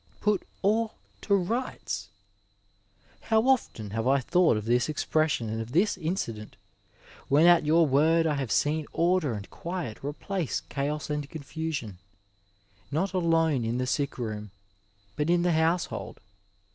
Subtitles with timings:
[0.19, 2.09] PfU all to rights
[3.21, 6.55] I How often have I thought of this ex pression and of this incident
[7.27, 11.99] when at your word I have seen order and quiet replace chaos and confusion,
[12.89, 14.49] not alone in the sick room,
[15.15, 16.19] but in the household.